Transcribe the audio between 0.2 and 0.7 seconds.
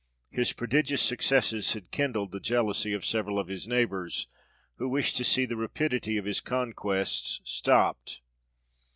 His